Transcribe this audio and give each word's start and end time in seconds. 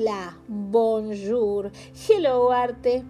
Hola, 0.00 0.34
bonjour, 0.48 1.70
hello 2.08 2.52
arte. 2.52 3.04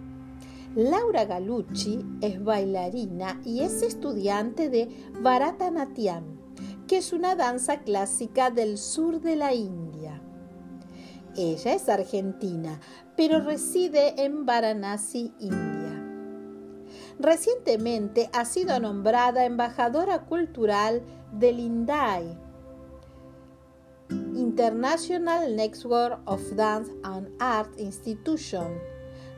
Laura 0.75 1.23
Galucci 1.23 2.03
es 2.19 2.43
bailarina 2.43 3.39
y 3.45 3.61
es 3.61 3.81
estudiante 3.81 4.67
de 4.67 4.89
Bharatanatyam, 5.21 6.25
que 6.89 6.97
es 6.97 7.13
una 7.13 7.35
danza 7.35 7.79
clásica 7.79 8.49
del 8.49 8.77
sur 8.77 9.21
de 9.21 9.37
la 9.37 9.53
India. 9.53 10.21
Ella 11.37 11.75
es 11.75 11.87
argentina, 11.87 12.81
pero 13.15 13.39
reside 13.39 14.25
en 14.25 14.45
Varanasi, 14.45 15.33
India. 15.39 15.97
Recientemente 17.19 18.29
ha 18.33 18.43
sido 18.43 18.77
nombrada 18.81 19.45
embajadora 19.45 20.25
cultural 20.25 21.01
del 21.31 21.61
INDAI, 21.61 22.50
International 24.11 25.55
Network 25.55 26.19
of 26.25 26.41
Dance 26.55 26.91
and 27.03 27.29
Art 27.39 27.69
Institution, 27.77 28.77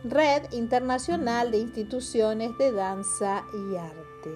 Red 0.03 0.51
Internacional 0.51 1.51
de 1.51 1.59
Instituciones 1.59 2.57
de 2.57 2.71
Danza 2.71 3.45
y 3.53 3.75
Arte. 3.75 4.31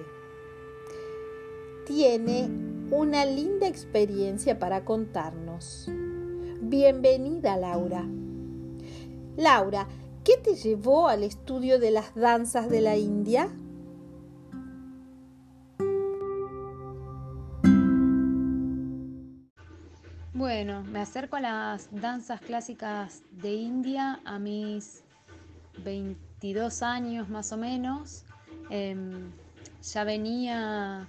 Tiene 1.86 2.48
una 2.90 3.24
linda 3.24 3.66
experiencia 3.66 4.58
para 4.58 4.84
contarnos. 4.84 5.88
Bienvenida, 6.60 7.56
Laura. 7.56 8.06
Laura, 9.36 9.88
¿qué 10.24 10.36
te 10.36 10.54
llevó 10.54 11.08
al 11.08 11.22
estudio 11.22 11.78
de 11.78 11.90
las 11.90 12.14
danzas 12.14 12.68
de 12.68 12.80
la 12.80 12.96
India? 12.96 13.48
Bueno, 20.58 20.82
me 20.82 20.98
acerco 20.98 21.36
a 21.36 21.40
las 21.40 21.88
danzas 21.92 22.40
clásicas 22.40 23.22
de 23.30 23.52
India 23.52 24.18
a 24.24 24.40
mis 24.40 25.04
22 25.84 26.82
años 26.82 27.28
más 27.28 27.52
o 27.52 27.56
menos. 27.56 28.24
Em, 28.68 29.30
ya 29.80 30.02
venía 30.02 31.06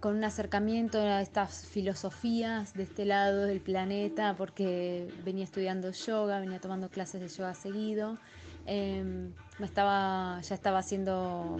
con 0.00 0.16
un 0.16 0.24
acercamiento 0.24 0.98
a 0.98 1.22
estas 1.22 1.66
filosofías 1.66 2.74
de 2.74 2.82
este 2.82 3.04
lado 3.04 3.42
del 3.44 3.60
planeta 3.60 4.34
porque 4.36 5.08
venía 5.24 5.44
estudiando 5.44 5.92
yoga, 5.92 6.40
venía 6.40 6.58
tomando 6.58 6.88
clases 6.88 7.20
de 7.20 7.28
yoga 7.28 7.54
seguido. 7.54 8.18
Em, 8.66 9.34
me 9.60 9.66
estaba, 9.66 10.40
ya 10.40 10.56
estaba 10.56 10.80
haciendo 10.80 11.58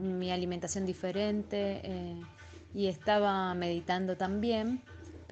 mi 0.00 0.32
alimentación 0.32 0.86
diferente 0.86 1.82
eh, 1.84 2.22
y 2.72 2.86
estaba 2.86 3.52
meditando 3.52 4.16
también. 4.16 4.80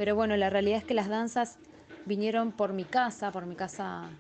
Pero 0.03 0.17
bueno, 0.17 0.37
la 0.37 0.51
realidad 0.51 0.79
es 0.79 0.85
que 0.85 0.95
las 0.95 1.09
danzas 1.09 1.59
vinieron 2.07 2.51
por 2.51 2.73
mi 2.73 2.83
casa, 2.83 3.31
por 3.31 3.47
mi 3.47 3.55
casa 3.55 4.11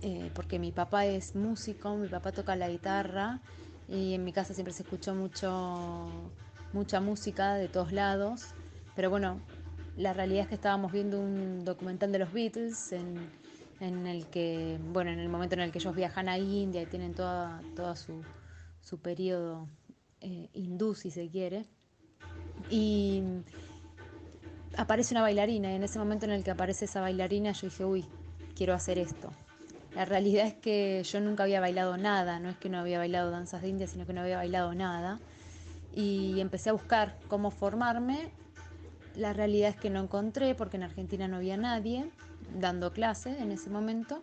eh, 0.00 0.30
porque 0.34 0.58
mi 0.58 0.72
papá 0.72 1.04
es 1.04 1.36
músico, 1.36 1.94
mi 1.96 2.08
papá 2.08 2.32
toca 2.32 2.56
la 2.56 2.70
guitarra 2.70 3.40
y 3.88 4.14
en 4.14 4.24
mi 4.24 4.32
casa 4.32 4.54
siempre 4.54 4.72
se 4.72 4.84
escuchó 4.84 5.14
mucho, 5.14 6.08
mucha 6.72 7.02
música 7.02 7.56
de 7.56 7.68
todos 7.68 7.92
lados. 7.92 8.54
Pero 8.96 9.10
bueno, 9.10 9.38
la 9.98 10.14
realidad 10.14 10.44
es 10.44 10.48
que 10.48 10.54
estábamos 10.54 10.92
viendo 10.92 11.20
un 11.20 11.66
documental 11.66 12.10
de 12.10 12.20
los 12.20 12.32
Beatles 12.32 12.90
en, 12.92 14.06
el 14.06 14.24
que, 14.28 14.78
bueno, 14.94 15.10
en 15.10 15.18
el 15.18 15.28
momento 15.28 15.56
en 15.56 15.60
el 15.60 15.72
que 15.72 15.78
ellos 15.78 15.94
viajan 15.94 16.30
a 16.30 16.38
India 16.38 16.80
y 16.80 16.86
tienen 16.86 17.12
toda, 17.12 17.60
toda 17.76 17.96
su, 17.96 18.22
su 18.80 18.98
periodo 18.98 19.68
eh, 20.22 20.48
hindú, 20.54 20.94
si 20.94 21.10
se 21.10 21.28
quiere. 21.28 21.66
Y 22.70 23.22
aparece 24.76 25.14
una 25.14 25.22
bailarina 25.22 25.72
y 25.72 25.76
en 25.76 25.82
ese 25.82 25.98
momento 25.98 26.24
en 26.26 26.32
el 26.32 26.44
que 26.44 26.50
aparece 26.50 26.84
esa 26.84 27.00
bailarina 27.00 27.52
yo 27.52 27.68
dije, 27.68 27.84
uy, 27.84 28.04
quiero 28.56 28.74
hacer 28.74 28.98
esto. 28.98 29.30
La 29.94 30.04
realidad 30.04 30.46
es 30.46 30.54
que 30.54 31.02
yo 31.04 31.20
nunca 31.20 31.44
había 31.44 31.60
bailado 31.60 31.96
nada, 31.96 32.40
no 32.40 32.50
es 32.50 32.56
que 32.56 32.68
no 32.68 32.78
había 32.78 32.98
bailado 32.98 33.30
danzas 33.30 33.62
de 33.62 33.68
India, 33.68 33.86
sino 33.86 34.06
que 34.06 34.12
no 34.12 34.22
había 34.22 34.36
bailado 34.36 34.74
nada. 34.74 35.20
Y 35.94 36.40
empecé 36.40 36.70
a 36.70 36.72
buscar 36.72 37.16
cómo 37.28 37.52
formarme. 37.52 38.30
La 39.14 39.32
realidad 39.32 39.70
es 39.70 39.76
que 39.76 39.90
no 39.90 40.00
encontré 40.00 40.56
porque 40.56 40.76
en 40.76 40.82
Argentina 40.82 41.28
no 41.28 41.36
había 41.36 41.56
nadie 41.56 42.10
dando 42.58 42.92
clase 42.92 43.38
en 43.38 43.52
ese 43.52 43.70
momento. 43.70 44.20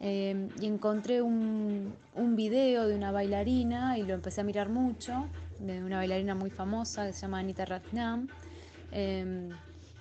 Eh, 0.00 0.48
y 0.60 0.66
encontré 0.66 1.22
un, 1.22 1.94
un, 2.14 2.36
video 2.36 2.86
de 2.86 2.94
una 2.96 3.12
bailarina 3.12 3.96
y 3.96 4.02
lo 4.02 4.12
empecé 4.12 4.42
a 4.42 4.44
mirar 4.44 4.68
mucho, 4.68 5.26
de 5.58 5.82
una 5.82 5.96
bailarina 5.96 6.34
muy 6.34 6.50
famosa 6.50 7.06
que 7.06 7.12
se 7.12 7.22
llama 7.22 7.38
Anita 7.38 7.64
Ratnam. 7.64 8.28
Eh, 8.92 9.50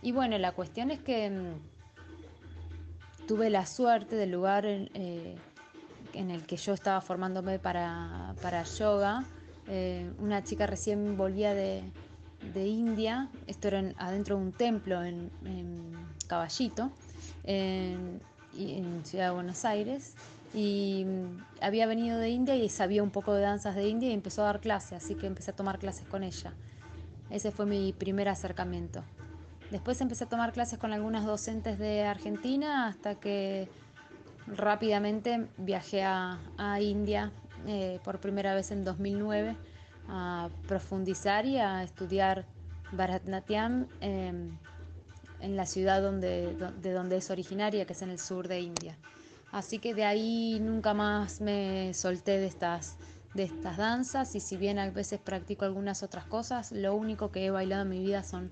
y 0.06 0.12
bueno, 0.12 0.38
la 0.38 0.52
cuestión 0.52 0.92
es 0.92 1.00
que 1.00 1.32
tuve 3.28 3.50
la 3.50 3.66
suerte 3.66 4.16
del 4.16 4.30
lugar 4.30 4.68
en, 4.68 4.92
eh, 4.94 5.36
el 6.14 6.46
que 6.46 6.58
yo 6.58 6.74
estaba 6.76 7.02
formándome 7.02 7.58
para, 7.58 8.36
yoga. 8.78 9.26
Eh, 9.68 10.08
una 10.20 10.44
chica 10.44 10.68
recién 10.68 11.18
volvía 11.18 11.56
de, 11.56 11.82
India, 12.54 13.32
esto 13.48 13.70
era 13.70 13.82
adentro 13.98 14.38
de 14.38 14.44
un 14.44 14.52
templo 14.52 15.04
en, 15.04 15.32
Caballito, 16.28 16.92
en, 17.44 18.22
Ciudad 19.06 19.30
de 19.30 19.34
Buenos 19.34 19.66
Aires, 19.66 20.14
y 20.54 21.08
había 21.62 21.88
venido 21.88 22.20
de 22.20 22.30
India 22.30 22.56
y 22.56 22.70
sabía 22.70 23.02
un 23.02 23.10
poco 23.10 23.34
de 23.34 23.42
danzas 23.42 23.74
de 23.74 23.88
India 23.88 24.10
y 24.10 24.14
empezó 24.14 24.44
a 24.44 24.46
dar 24.46 24.60
clases, 24.60 25.04
así 25.04 25.16
que 25.16 25.26
empecé 25.26 25.50
a 25.50 25.56
tomar 25.56 25.80
clases 25.80 26.08
con 26.08 26.22
ella. 26.22 26.54
Ese 27.32 27.52
fue 27.52 27.66
mi 27.66 27.92
primer 27.92 28.30
acercamiento. 28.30 29.04
Después 29.72 30.00
empecé 30.02 30.26
a 30.26 30.28
tomar 30.28 30.54
clases 30.54 30.80
con 30.80 30.94
algunas 30.94 31.26
docentes 31.26 31.80
de 31.80 32.04
Argentina 32.04 32.88
hasta 32.88 33.16
que 33.16 33.68
rápidamente 34.48 35.48
viajé 35.58 36.04
a, 36.04 36.40
India 36.80 37.32
eh, 37.68 38.00
por 38.04 38.20
primera 38.20 38.54
vez 38.54 38.72
en 38.72 38.84
2009 38.84 39.56
a 40.08 40.50
profundizar 40.68 41.46
y 41.46 41.58
a 41.58 41.84
estudiar 41.84 42.46
Bharatanatyam 42.92 43.88
em, 44.02 44.58
en 45.40 45.56
la 45.56 45.66
ciudad 45.66 46.02
donde, 46.02 46.56
de 46.82 46.92
donde 46.92 47.18
es 47.18 47.30
originaria, 47.32 47.86
que 47.86 47.94
es 47.94 48.02
en 48.02 48.12
el 48.12 48.20
sur 48.20 48.48
de 48.48 48.60
India. 48.60 48.96
Así 49.52 49.80
que 49.80 49.94
de 49.94 50.06
ahí 50.06 50.60
nunca 50.60 50.94
más 50.94 51.42
me 51.42 51.94
solté 51.94 52.40
de 52.40 52.46
estas, 52.46 52.98
de 53.34 53.44
estas 53.44 53.78
danzas 53.78 54.36
y 54.36 54.40
si 54.40 54.58
bien 54.58 54.78
a 54.80 54.90
veces 54.90 55.20
practico 55.20 55.66
algunas 55.66 56.04
otras 56.04 56.26
cosas, 56.26 56.72
lo 56.72 56.94
único 56.94 57.32
que 57.32 57.46
he 57.46 57.52
bailado 57.52 57.84
en 57.84 57.90
mi 57.90 58.00
vida 58.00 58.24
son 58.24 58.52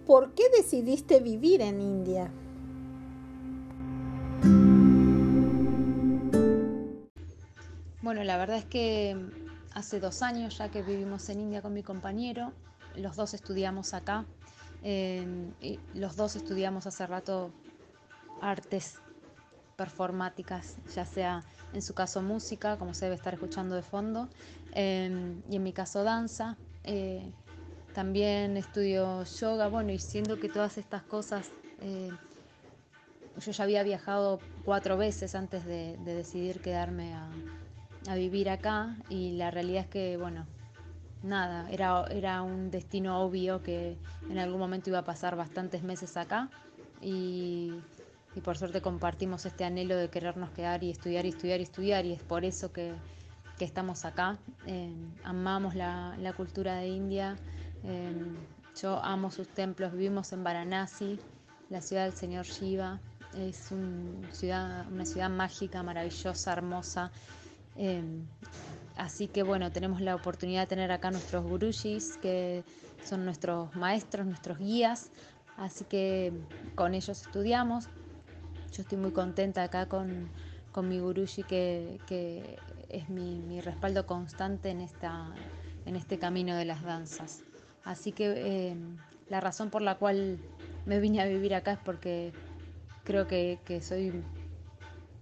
¿Por 0.06 0.34
qué 0.34 0.44
decidiste 0.56 1.20
vivir 1.20 1.60
en 1.60 1.80
India? 1.80 2.30
Bueno, 8.02 8.22
la 8.22 8.36
verdad 8.36 8.58
es 8.58 8.64
que 8.64 9.16
hace 9.72 9.98
dos 10.00 10.22
años 10.22 10.58
ya 10.58 10.68
que 10.70 10.82
vivimos 10.82 11.28
en 11.30 11.40
India 11.40 11.62
con 11.62 11.72
mi 11.72 11.82
compañero, 11.82 12.52
los 12.96 13.16
dos 13.16 13.34
estudiamos 13.34 13.94
acá 13.94 14.26
y 14.84 15.80
los 15.94 16.16
dos 16.16 16.36
estudiamos 16.36 16.86
hace 16.86 17.06
rato 17.06 17.50
artes 18.40 18.98
performáticas, 19.76 20.76
ya 20.94 21.04
sea 21.04 21.44
en 21.72 21.82
su 21.82 21.94
caso 21.94 22.22
música, 22.22 22.76
como 22.78 22.94
se 22.94 23.06
debe 23.06 23.16
estar 23.16 23.34
escuchando 23.34 23.74
de 23.74 23.82
fondo, 23.82 24.28
em, 24.72 25.42
y 25.50 25.56
en 25.56 25.62
mi 25.62 25.72
caso 25.72 26.04
danza. 26.04 26.56
Eh, 26.84 27.32
también 27.94 28.56
estudio 28.56 29.24
yoga, 29.24 29.68
bueno, 29.68 29.92
y 29.92 29.98
siendo 29.98 30.38
que 30.40 30.48
todas 30.48 30.78
estas 30.78 31.02
cosas, 31.02 31.50
eh, 31.80 32.10
yo 33.44 33.52
ya 33.52 33.64
había 33.64 33.82
viajado 33.82 34.40
cuatro 34.64 34.96
veces 34.96 35.34
antes 35.34 35.64
de, 35.64 35.96
decidir 36.04 36.60
quedarme 36.60 37.14
a, 37.14 37.28
a, 38.08 38.14
vivir 38.14 38.50
acá, 38.50 38.96
y 39.08 39.32
la 39.32 39.50
realidad 39.50 39.82
es 39.84 39.88
que, 39.88 40.16
bueno, 40.16 40.46
nada, 41.22 41.70
era, 41.70 42.04
era 42.10 42.42
un 42.42 42.70
destino 42.70 43.20
obvio 43.22 43.62
que 43.62 43.96
en 44.28 44.38
algún 44.38 44.58
momento 44.58 44.90
iba 44.90 45.00
a 45.00 45.04
pasar 45.04 45.36
bastantes 45.36 45.82
meses 45.82 46.16
acá, 46.16 46.50
y 47.00 47.72
y 48.34 48.40
por 48.40 48.56
suerte 48.56 48.80
compartimos 48.80 49.46
este 49.46 49.64
anhelo 49.64 49.96
de 49.96 50.08
querernos 50.08 50.50
quedar 50.50 50.82
y 50.82 50.90
estudiar 50.90 51.24
y 51.26 51.30
estudiar 51.30 51.60
y 51.60 51.62
estudiar 51.62 52.06
y 52.06 52.12
es 52.12 52.22
por 52.22 52.44
eso 52.44 52.72
que, 52.72 52.94
estamos 53.60 54.04
acá. 54.04 54.36
Eh, 54.66 54.92
amamos 55.22 55.74
la, 55.74 56.34
cultura 56.36 56.76
de 56.76 56.88
India, 56.88 57.36
eh, 57.84 58.12
yo 58.80 59.02
amo 59.02 59.30
sus 59.30 59.48
templos, 59.48 59.92
vivimos 59.92 60.32
en 60.32 60.44
Varanasi, 60.44 61.18
la 61.70 61.80
ciudad 61.80 62.04
del 62.04 62.12
señor 62.12 62.44
Shiva, 62.44 63.00
es 63.36 63.72
una 63.72 64.32
ciudad 64.32 65.30
mágica, 65.30 65.82
maravillosa, 65.82 66.52
hermosa. 66.52 67.10
Eh, 67.76 68.02
así 68.96 69.28
que 69.28 69.42
bueno, 69.42 69.72
tenemos 69.72 70.00
la 70.00 70.14
oportunidad 70.14 70.62
de 70.62 70.66
tener 70.66 70.92
acá 70.92 71.10
nuestros 71.10 71.44
gurushis, 71.44 72.16
que 72.18 72.64
son 73.04 73.24
nuestros 73.24 73.74
maestros, 73.74 74.26
nuestros 74.26 74.58
guías, 74.58 75.10
así 75.56 75.84
que 75.84 76.32
con 76.74 76.94
ellos 76.94 77.22
estudiamos, 77.22 77.88
yo 78.74 78.82
estoy 78.82 78.98
muy 78.98 79.12
contenta 79.12 79.62
acá 79.62 79.86
con, 79.86 80.28
mi 80.82 80.98
gurushi 80.98 81.44
que, 81.44 82.00
es 82.88 83.08
mi, 83.08 83.60
respaldo 83.60 84.06
constante 84.06 84.70
en, 84.70 84.80
esta, 84.80 85.32
en 85.86 85.94
este 85.94 86.18
camino 86.18 86.56
de 86.56 86.64
las 86.64 86.82
danzas. 86.82 87.42
Así 87.84 88.10
que 88.10 88.32
eh, 88.36 88.76
la 89.28 89.40
razón 89.40 89.70
por 89.70 89.82
la 89.82 89.96
cual 89.96 90.38
me 90.86 90.98
vine 90.98 91.20
a 91.22 91.26
vivir 91.26 91.54
acá 91.54 91.72
es 91.72 91.78
porque 91.78 92.32
creo 93.04 93.28
que, 93.28 93.58
soy 93.80 94.12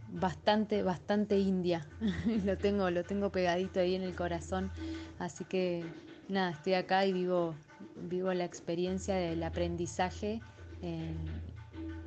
bastante, 0.08 0.82
bastante 0.82 1.38
india. 1.38 1.86
lo 2.44 2.56
tengo, 2.56 2.88
lo 2.90 3.04
tengo 3.04 3.30
pegadito 3.30 3.80
ahí 3.80 3.94
en 3.94 4.02
el 4.02 4.14
corazón. 4.14 4.70
Así 5.18 5.44
que 5.44 5.84
nada, 6.28 6.52
estoy 6.52 6.74
acá 6.74 7.04
y 7.04 7.12
vivo, 7.12 7.54
vivo 7.96 8.32
la 8.32 8.44
experiencia 8.44 9.14
del 9.14 9.42
aprendizaje 9.42 10.40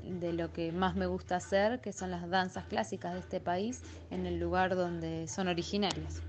de 0.06 0.34
lo 0.34 0.54
que 0.54 0.72
más 0.72 0.96
me 0.96 1.08
gusta 1.08 1.38
hacer, 1.38 1.82
que 1.82 1.94
son 1.94 2.12
las 2.12 2.30
danzas 2.30 2.66
clásicas 2.66 3.14
de 3.14 3.20
este 3.20 3.40
país, 3.40 3.82
en 4.12 4.26
el 4.26 4.40
lugar 4.40 4.76
donde 4.76 5.28
son 5.28 5.48
originarias. 5.48 6.22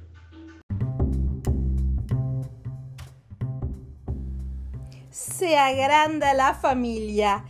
Se 5.11 5.57
agranda 5.57 6.35
la 6.35 6.53
familia. 6.55 7.45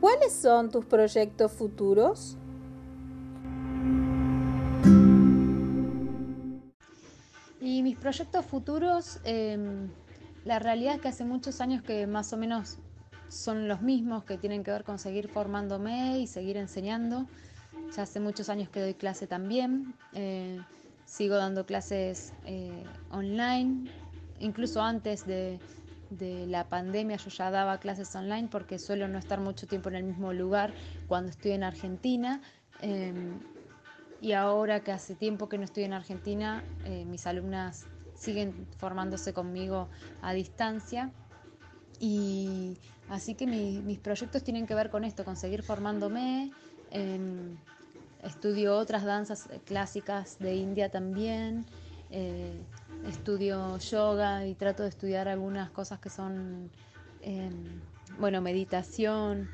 ¿Cuáles 0.00 0.32
son 0.32 0.70
tus 0.70 0.86
proyectos 0.86 1.52
futuros? 1.52 2.38
Proyectos 7.98 8.46
futuros, 8.46 9.20
em, 9.24 9.88
la 10.44 10.58
realidad 10.58 10.94
es 10.96 11.00
que 11.00 11.08
hace 11.08 11.24
muchos 11.24 11.60
años 11.60 11.82
que 11.82 12.06
más 12.06 12.32
o 12.32 12.36
menos 12.36 12.78
son 13.28 13.68
los 13.68 13.82
mismos, 13.82 14.24
que 14.24 14.38
tienen 14.38 14.64
que 14.64 14.70
ver 14.70 14.84
con 14.84 14.98
seguir 14.98 15.28
formándome 15.28 16.18
y 16.18 16.26
seguir 16.26 16.56
enseñando. 16.56 17.26
Ya 17.94 18.02
hace 18.02 18.20
muchos 18.20 18.48
años 18.48 18.68
que 18.68 18.80
doy 18.80 18.94
clase 18.94 19.26
también. 19.26 19.94
Eh, 20.12 20.60
sigo 21.04 21.36
dando 21.36 21.66
clases 21.66 22.32
eh, 22.44 22.84
online. 23.10 23.90
Incluso 24.40 24.82
antes 24.82 25.26
de, 25.26 25.58
la 26.46 26.68
pandemia 26.68 27.16
yo 27.16 27.28
ya 27.28 27.50
daba 27.50 27.78
clases 27.78 28.14
online 28.14 28.48
porque 28.50 28.78
suelo 28.78 29.08
no 29.08 29.18
estar 29.18 29.40
mucho 29.40 29.66
tiempo 29.66 29.90
en 29.90 29.96
el 29.96 30.04
mismo 30.04 30.32
lugar 30.32 30.72
cuando 31.06 31.30
estoy 31.30 31.52
en 31.52 31.64
Argentina. 31.64 32.40
Em, 32.80 33.38
y 34.20 34.32
ahora 34.32 34.80
que 34.80 34.92
hace 34.92 35.14
tiempo 35.14 35.48
que 35.48 35.58
no 35.58 35.64
estoy 35.64 35.84
en 35.84 35.92
Argentina, 35.92 36.64
eh, 36.84 37.04
mis 37.04 37.26
alumnas 37.26 37.86
siguen 38.14 38.66
formándose 38.76 39.32
conmigo 39.32 39.88
a 40.22 40.32
distancia 40.32 41.12
y 42.00 42.76
así 43.08 43.34
que 43.34 43.46
mis 43.46 43.98
proyectos 43.98 44.42
tienen 44.42 44.66
que 44.66 44.74
ver 44.74 44.90
con 44.90 45.04
esto, 45.04 45.24
con 45.24 45.36
seguir 45.36 45.62
formándome. 45.62 46.50
Em, 46.90 47.56
estudio 48.22 48.76
otras 48.76 49.04
danzas 49.04 49.48
clásicas 49.66 50.38
de 50.38 50.56
India 50.56 50.90
también. 50.90 51.64
Eh, 52.10 52.60
estudio 53.06 53.78
yoga 53.78 54.46
y 54.46 54.54
trato 54.54 54.82
de 54.82 54.88
estudiar 54.88 55.28
algunas 55.28 55.70
cosas 55.70 56.00
que 56.00 56.10
son, 56.10 56.70
em, 57.22 57.80
bueno, 58.18 58.40
meditación. 58.40 59.48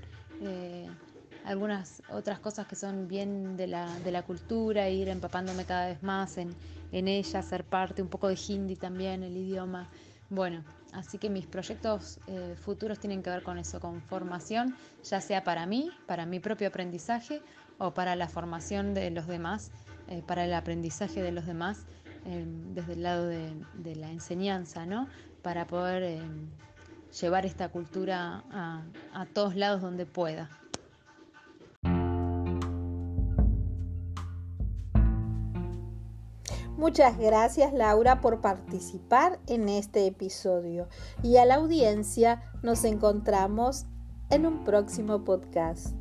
Eh, 1.44 1.48
algunas 1.48 2.02
otras 2.10 2.38
cosas 2.38 2.66
que 2.66 2.76
son 2.76 3.08
bien 3.08 3.56
de 3.56 3.66
la, 3.66 3.98
de 4.00 4.10
la 4.10 4.22
cultura, 4.22 4.88
ir 4.88 5.08
empapándome 5.08 5.64
cada 5.64 5.86
vez 5.86 6.02
más 6.02 6.38
en, 6.38 6.54
en 6.92 7.08
ella, 7.08 7.42
ser 7.42 7.64
parte 7.64 8.02
un 8.02 8.08
poco 8.08 8.28
de 8.28 8.38
hindi 8.48 8.76
también, 8.76 9.22
el 9.22 9.36
idioma. 9.36 9.88
Bueno, 10.30 10.64
así 10.92 11.18
que 11.18 11.28
mis 11.30 11.46
proyectos 11.46 12.18
eh, 12.26 12.56
futuros 12.56 12.98
tienen 12.98 13.22
que 13.22 13.30
ver 13.30 13.42
con 13.42 13.58
eso, 13.58 13.78
con 13.78 14.00
formación, 14.02 14.74
ya 15.04 15.20
sea 15.20 15.44
para 15.44 15.66
mí, 15.66 15.90
para 16.06 16.26
mi 16.26 16.40
propio 16.40 16.68
aprendizaje 16.68 17.42
o 17.78 17.92
para 17.92 18.16
la 18.16 18.28
formación 18.28 18.94
de 18.94 19.10
los 19.10 19.26
demás, 19.26 19.70
eh, 20.08 20.22
para 20.26 20.44
el 20.44 20.54
aprendizaje 20.54 21.22
de 21.22 21.32
los 21.32 21.46
demás 21.46 21.84
em, 22.24 22.74
desde 22.74 22.94
el 22.94 23.02
lado 23.02 23.26
de, 23.26 23.52
de, 23.74 23.96
la 23.96 24.10
enseñanza, 24.10 24.86
¿no? 24.86 25.08
Para 25.42 25.66
poder 25.66 26.02
em, 26.02 26.48
llevar 27.20 27.44
esta 27.44 27.68
cultura 27.68 28.44
a, 28.50 28.82
a 29.12 29.26
todos 29.26 29.56
lados 29.56 29.82
donde 29.82 30.06
pueda. 30.06 30.48
Muchas 36.76 37.19
gracias 37.19 37.73
Laura 37.73 38.21
por 38.21 38.40
participar 38.40 39.38
en 39.47 39.69
este 39.69 40.07
episodio 40.07 40.88
y 41.23 41.37
a 41.37 41.45
la 41.45 41.54
audiencia 41.54 42.43
nos 42.62 42.85
encontramos 42.85 43.87
en 44.31 44.45
un 44.45 44.64
próximo 44.64 45.25
podcast. 45.25 45.95